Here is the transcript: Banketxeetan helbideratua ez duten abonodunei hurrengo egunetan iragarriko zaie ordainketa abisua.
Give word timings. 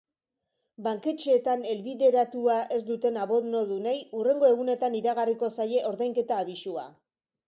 Banketxeetan 0.85 1.65
helbideratua 1.73 2.55
ez 2.77 2.79
duten 2.87 3.19
abonodunei 3.25 3.93
hurrengo 4.21 4.47
egunetan 4.55 4.97
iragarriko 5.01 5.51
zaie 5.59 5.85
ordainketa 5.91 6.41
abisua. 6.45 6.87